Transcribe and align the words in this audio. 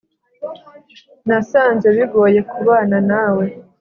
nasanze 1.27 1.87
bigoye 1.95 2.39
kubana 2.51 2.97
na 3.09 3.25
we 3.35 3.45